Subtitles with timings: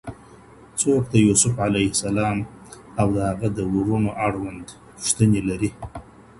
[0.79, 2.37] څوک د يوسف عليه السلام
[2.99, 5.69] او د هغه د وروڼو اړوند پوښتني لري؟